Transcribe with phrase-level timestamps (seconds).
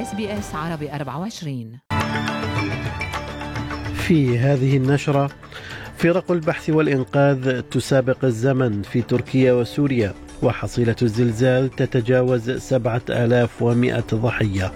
[0.00, 1.78] SBS عربي 24
[3.94, 5.30] في هذه النشرة
[5.96, 14.72] فرق البحث والإنقاذ تسابق الزمن في تركيا وسوريا وحصيلة الزلزال تتجاوز 7100 ضحية.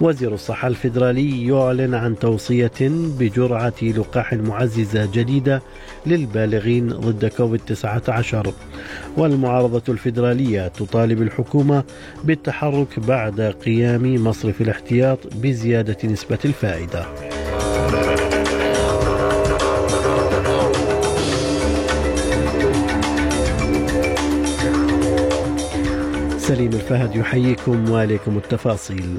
[0.00, 2.70] وزير الصحة الفيدرالي يعلن عن توصية
[3.18, 5.62] بجرعة لقاح معززة جديدة
[6.06, 8.52] للبالغين ضد كوفيد 19
[9.16, 11.84] والمعارضة الفيدرالية تطالب الحكومة
[12.24, 17.06] بالتحرك بعد قيام مصرف الاحتياط بزيادة نسبة الفائدة.
[26.38, 29.18] سليم الفهد يحييكم وعليكم التفاصيل.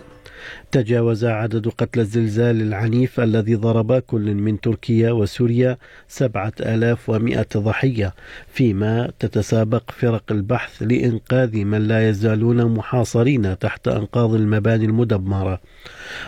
[0.72, 8.14] تجاوز عدد قتلى الزلزال العنيف الذي ضرب كل من تركيا وسوريا سبعة آلاف ومائة ضحية
[8.54, 15.60] فيما تتسابق فرق البحث لإنقاذ من لا يزالون محاصرين تحت أنقاض المباني المدمرة.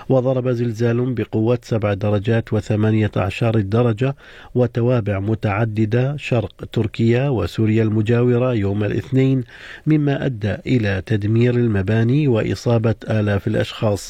[0.10, 4.16] وضرب زلزال بقوة سبع درجات وثمانية عشر درجة
[4.56, 9.44] وتوابع متعددة شرق تركيا وسوريا المجاورة يوم الاثنين
[9.88, 14.09] مما أدى إلى تدمير المباني وإصابة آلاف الأشخاص.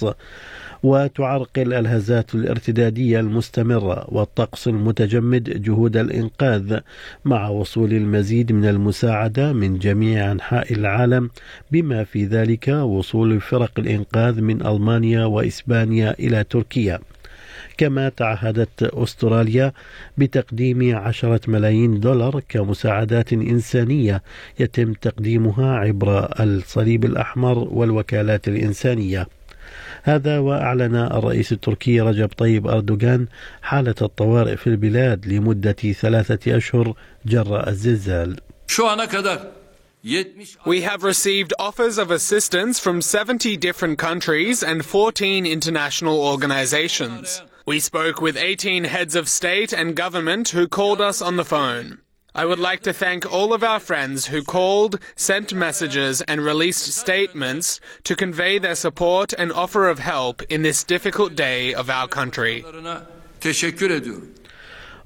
[0.83, 6.79] وتعرقل الهزات الارتدادية المستمرة والطقس المتجمد جهود الإنقاذ
[7.25, 11.29] مع وصول المزيد من المساعدة من جميع أنحاء العالم
[11.71, 16.99] بما في ذلك وصول فرق الإنقاذ من ألمانيا وإسبانيا إلى تركيا.
[17.77, 19.71] كما تعهدت أستراليا
[20.17, 24.23] بتقديم عشرة ملايين دولار كمساعدات إنسانية
[24.59, 29.27] يتم تقديمها عبر الصليب الأحمر والوكالات الإنسانية.
[30.03, 33.27] هذا وأعلن الرئيس التركي رجب طيب أردوغان
[33.61, 36.93] حالة الطوارئ في البلاد لمدة ثلاثة أشهر
[37.25, 38.35] جراء الزلزال
[40.65, 47.41] We have received offers of assistance from 70 different countries and 14 international organizations.
[47.65, 51.99] We spoke with 18 heads of state and government who called us on the phone.
[52.36, 56.86] I would like to thank all of our friends who called, sent messages, and released
[56.92, 62.08] statements to convey their support and offer of help in this difficult day of our
[62.08, 62.64] country.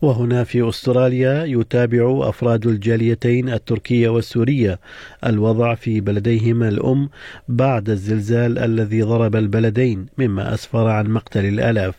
[0.02, 4.80] وهنا في استراليا يتابع افراد الجاليتين التركيه والسوريه
[5.26, 7.10] الوضع في بلديهما الام
[7.48, 11.94] بعد الزلزال الذي ضرب البلدين مما اسفر عن مقتل الالاف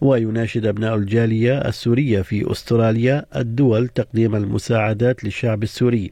[0.00, 6.10] ويناشد أبناء الجالية السورية في أستراليا الدول تقديم المساعدات للشعب السوري.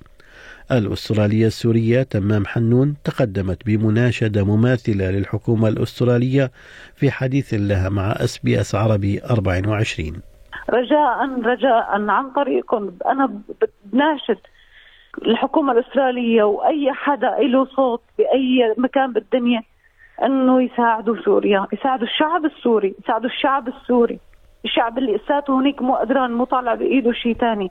[0.72, 6.50] الأسترالية السورية تمام حنون تقدمت بمناشدة مماثلة للحكومة الأسترالية
[6.96, 10.22] في حديث لها مع أس بي أس عربي 24
[10.70, 12.92] رجاء رجاء عن طريقكم.
[13.06, 13.40] أنا
[13.84, 14.38] بناشد
[15.26, 19.62] الحكومة الأسترالية وأي حدا له صوت بأي مكان بالدنيا
[20.22, 24.18] أنه يساعدوا سوريا يساعدوا الشعب السوري يساعدوا الشعب السوري.
[24.64, 27.70] الشعب اللي أساته هنيك مو قدران مو طالع بإيده شيء ثاني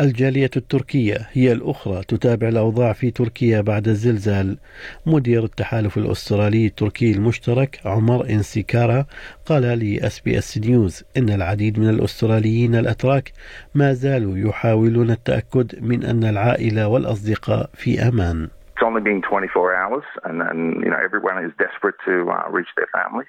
[0.00, 4.58] الجالية التركية هي الأخرى تتابع الأوضاع في تركيا بعد الزلزال.
[5.06, 9.06] مدير التحالف الأسترالي التركي المشترك عمر إنسيكارا
[9.46, 13.32] قال ل SBS News إن العديد من الأستراليين الأتراك
[13.74, 18.48] ما زالوا يحاولون التأكد من أن العائلة والأصدقاء في أمان.
[18.82, 22.88] Only been 24 hours, and, and you know everyone is desperate to uh, reach their
[22.92, 23.28] families.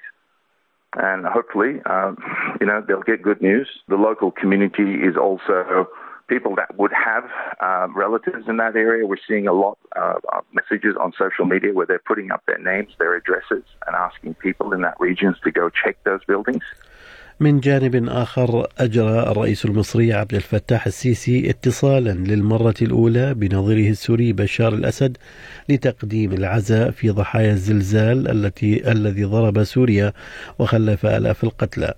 [0.96, 2.14] And hopefully, uh,
[2.60, 3.68] you know, they'll get good news.
[3.88, 5.88] The local community is also
[6.28, 7.24] people that would have
[7.60, 9.06] uh, relatives in that area.
[9.06, 12.92] We're seeing a lot of messages on social media where they're putting up their names,
[12.98, 16.62] their addresses, and asking people in that region to go check those buildings.
[17.40, 24.74] من جانب آخر أجرى الرئيس المصري عبد الفتاح السيسي اتصالا للمرة الأولى بنظيره السوري بشار
[24.74, 25.16] الأسد
[25.68, 30.12] لتقديم العزاء في ضحايا الزلزال التي الذي ضرب سوريا
[30.58, 31.94] وخلف آلاف القتلى.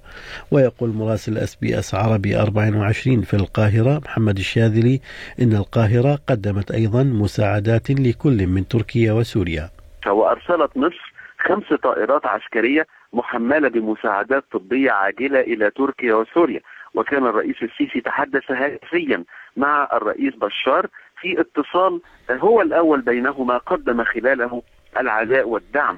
[0.51, 5.01] ويقول مراسل أس بي أس عربي 24 في القاهرة محمد الشاذلي
[5.43, 9.71] إن القاهرة قدمت أيضا مساعدات لكل من تركيا وسوريا.
[10.07, 11.16] وأرسلت مصر
[11.49, 16.61] خمس طائرات عسكرية محملة بمساعدات طبية عاجلة إلى تركيا وسوريا.
[16.95, 19.25] وكان الرئيس السيسي تحدث هاتفيا
[19.57, 20.87] مع الرئيس بشار
[21.21, 22.01] في اتصال
[22.31, 24.63] هو الأول بينهما قدم خلاله
[25.01, 25.97] العزاء والدعم.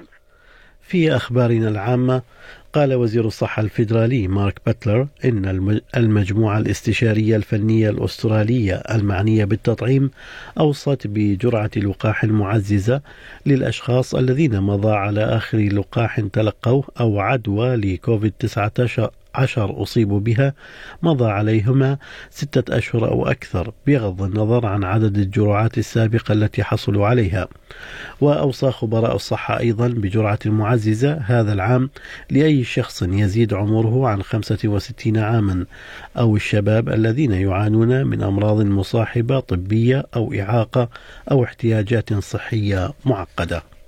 [0.81, 2.21] في أخبارنا العامة
[2.73, 10.11] قال وزير الصحة الفيدرالي مارك باتلر إن المجموعة الاستشارية الفنية الأسترالية المعنية بالتطعيم
[10.59, 13.01] أوصت بجرعة لقاح معززة
[13.45, 20.53] للأشخاص الذين مضى على آخر لقاح تلقوه أو عدوى لكوفيد 19 عشر أصيبوا بها
[21.03, 21.97] مضى عليهما
[22.29, 27.47] ستة أشهر أو أكثر بغض النظر عن عدد الجرعات السابقة التي حصلوا عليها.
[28.21, 31.89] وأوصى خبراء الصحة أيضا بجرعة معززة هذا العام
[32.29, 35.65] لأي شخص يزيد عمره عن 65 عاما
[36.17, 40.89] أو الشباب الذين يعانون من أمراض مصاحبة طبية أو إعاقة
[41.31, 43.78] أو احتياجات صحية معقدة.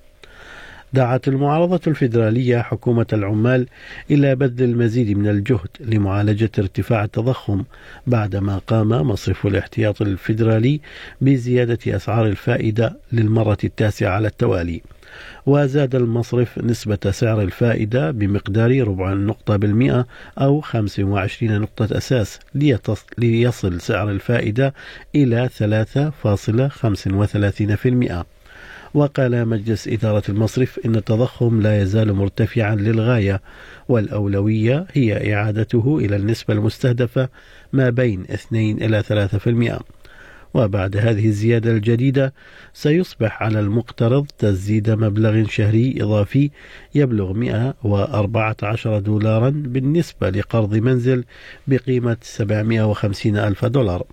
[0.93, 3.67] دعت المعارضة الفيدرالية حكومة العمال
[4.11, 7.63] إلى بذل المزيد من الجهد لمعالجة ارتفاع التضخم
[8.07, 10.81] بعدما قام مصرف الاحتياط الفيدرالي
[11.21, 14.81] بزيادة أسعار الفائدة للمرة التاسعة على التوالي.
[15.45, 22.39] وزاد المصرف نسبة سعر الفائدة بمقدار ربع نقطة بالمئة أو 25 نقطة أساس
[23.17, 24.73] ليصل سعر الفائدة
[25.15, 28.40] إلى 3.35%
[28.93, 33.41] وقال مجلس إدارة المصرف إن التضخم لا يزال مرتفعا للغاية
[33.89, 37.29] والأولوية هي إعادته إلى النسبة المستهدفة
[37.73, 39.03] ما بين 2 إلى
[39.79, 39.81] 3%
[40.53, 42.33] وبعد هذه الزيادة الجديدة
[42.73, 46.49] سيصبح على المقترض تسديد مبلغ شهري إضافي
[46.95, 51.23] يبلغ 114 دولارا بالنسبة لقرض منزل
[51.67, 54.05] بقيمة 750 ألف دولار.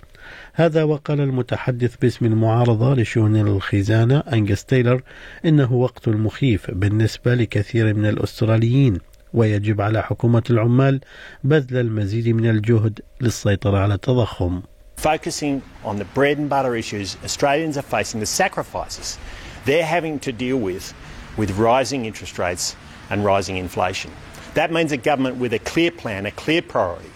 [0.54, 5.02] هذا وقال المتحدث باسم المعارضة لشؤون الخزانة أنجس تايلر
[5.44, 8.98] إنه وقت مخيف بالنسبة لكثير من الأستراليين
[9.34, 11.00] ويجب على حكومة العمال
[11.44, 14.62] بذل المزيد من الجهد للسيطرة على التضخم.
[14.96, 19.18] Focusing on the bread and butter issues Australians are facing, the sacrifices
[19.64, 20.94] they're having to deal with
[21.36, 22.74] with rising interest rates
[23.10, 24.10] and rising inflation.
[24.54, 27.10] That means a government with a clear plan, a clear priority.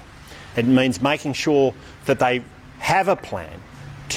[0.56, 1.74] It means making sure
[2.04, 2.44] that they
[2.82, 3.56] have a plan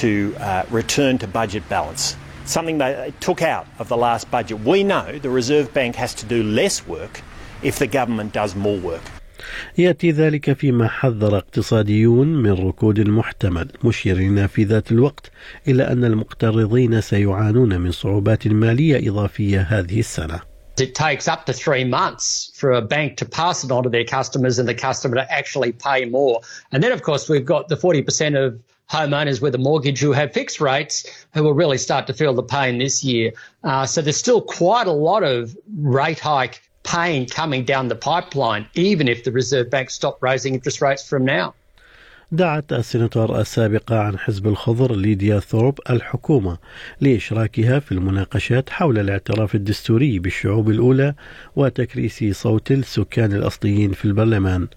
[0.02, 4.60] to uh, return to budget balance, something they took out of the last budget.
[4.60, 7.22] We know the Reserve Bank has to do less work
[7.62, 9.02] if the government does more work.
[9.78, 15.30] ياتي ذلك فيما حذر اقتصاديون من ركود محتمل مشيرين في ذات الوقت
[15.68, 21.84] إلى ان المقترضين سيعانون من صعوبات ماليه اضافيه هذه السنة It takes up to three
[21.84, 25.32] months for a bank to pass it on to their customers and the customer to
[25.32, 26.40] actually pay more.
[26.72, 30.32] And then, of course, we've got the 40% of homeowners with a mortgage who have
[30.32, 33.32] fixed rates who will really start to feel the pain this year.
[33.64, 38.68] Uh, so there's still quite a lot of rate hike pain coming down the pipeline,
[38.74, 41.54] even if the Reserve Bank stop raising interest rates from now.
[42.32, 46.58] دعت السيناتور السابقة عن حزب الخضر ليديا ثورب الحكومة
[47.00, 51.14] لإشراكها في المناقشات حول الاعتراف الدستوري بالشعوب الأولى
[51.56, 54.68] وتكريس صوت السكان الأصليين في البرلمان.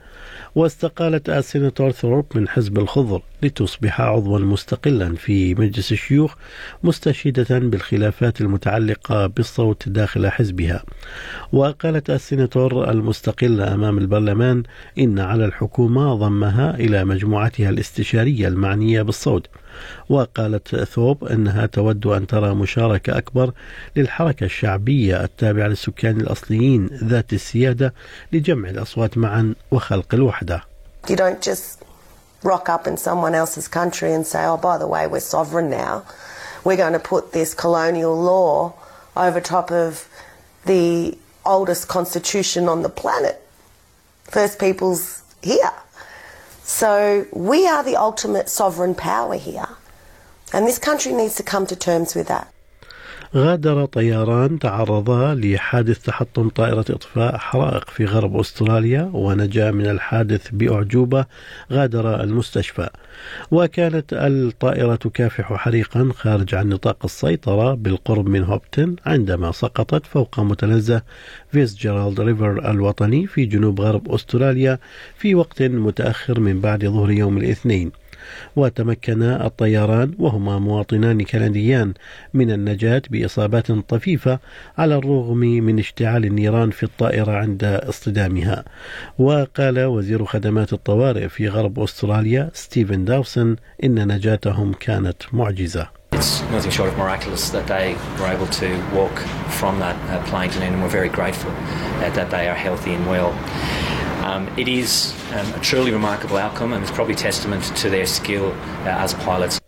[0.55, 6.35] واستقالت السيناتور ثورب من حزب الخضر لتصبح عضوا مستقلا في مجلس الشيوخ
[6.83, 10.83] مستشهدة بالخلافات المتعلقة بالصوت داخل حزبها
[11.53, 14.63] وقالت السيناتور المستقلة أمام البرلمان
[14.99, 19.47] إن على الحكومة ضمها إلى مجموعتها الاستشارية المعنية بالصوت
[20.09, 23.51] وقالت ثوب أنها تود أن ترى مشاركة أكبر
[23.95, 27.93] للحركة الشعبية التابعة للسكان الأصليين ذات السيادة
[28.33, 30.63] لجمع الأصوات معا وخلق الوحدة.
[31.09, 31.88] You don't just
[32.43, 36.05] rock up in someone else's country and say, oh, by the way, we're sovereign now.
[36.63, 38.73] We're going to put this colonial law
[39.15, 40.07] over top of
[40.65, 43.41] the oldest constitution on the planet.
[44.23, 45.71] First Peoples here.
[46.63, 49.67] So we are the ultimate sovereign power here.
[50.53, 52.53] And this country needs to come to terms with that.
[53.35, 61.25] غادر طيران تعرضا لحادث تحطم طائرة إطفاء حرائق في غرب أستراليا ونجا من الحادث بأعجوبة
[61.71, 62.89] غادر المستشفى.
[63.51, 71.01] وكانت الطائرة تكافح حريقا خارج عن نطاق السيطرة بالقرب من هوبتن عندما سقطت فوق متنزه
[71.51, 74.79] فيتزجيرالد ريفر الوطني في جنوب غرب أستراليا
[75.17, 77.91] في وقت متأخر من بعد ظهر يوم الاثنين.
[78.55, 81.93] وتمكن الطيران وهما مواطنان كنديان
[82.33, 84.39] من النجاة بإصابات طفيفة
[84.77, 88.63] على الرغم من اشتعال النيران في الطائرة عند اصطدامها
[89.19, 96.71] وقال وزير خدمات الطوارئ في غرب أستراليا ستيفن داوسون إن نجاتهم كانت معجزة It's nothing
[96.71, 99.15] short of miraculous that they were able to walk
[99.59, 102.93] from that uh, plane to land, and we're very grateful uh, that they are healthy
[102.93, 103.31] and well.
[104.29, 104.91] Um, it is
[105.33, 108.47] um, a truly remarkable outcome and it's probably testament to their skill
[108.85, 109.59] uh, as pilots.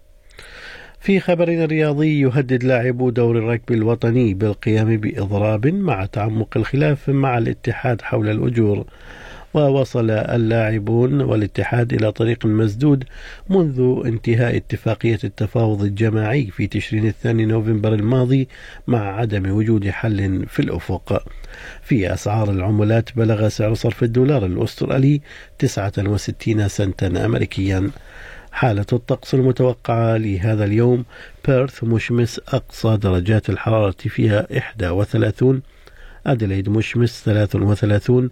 [1.00, 8.02] في خبر رياضي يهدد لاعبو دور الركب الوطني بالقيام بإضراب مع تعمق الخلاف مع الاتحاد
[8.02, 8.86] حول الأجور
[9.54, 13.04] ووصل اللاعبون والاتحاد إلى طريق مسدود
[13.50, 18.48] منذ انتهاء اتفاقية التفاوض الجماعي في تشرين الثاني نوفمبر الماضي
[18.88, 21.24] مع عدم وجود حل في الأفق.
[21.82, 25.22] في أسعار العملات بلغ سعر صرف الدولار الأسترالي
[25.60, 27.92] 69 سنتا أمريكيا.
[28.52, 31.06] حالة الطقس المتوقعة لهذا اليوم
[31.48, 34.48] بيرث مشمس أقصى درجات الحرارة فيها
[34.82, 35.62] 31
[36.28, 38.30] أديلايد مشمس 33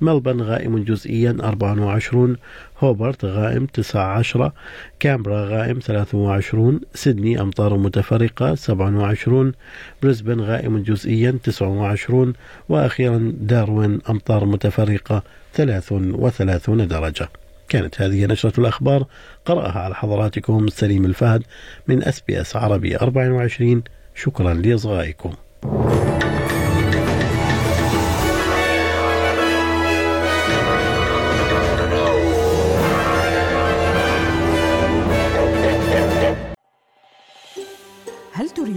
[0.00, 2.36] ملبن غائم جزئيا 24
[2.78, 4.52] هوبرت غائم 19
[5.00, 9.52] كامبرا غائم 23 سيدني أمطار متفرقة 27
[10.02, 12.32] بريسبن غائم جزئيا 29
[12.68, 15.22] وأخيرا داروين أمطار متفرقة
[15.54, 17.28] 33 درجة.
[17.68, 19.06] كانت هذه نشرة الأخبار.
[19.44, 21.42] قرأها على حضراتكم سليم الفهد
[21.88, 23.82] من أس بي أس عربي 24
[24.14, 25.32] شكرا لإصغائكم.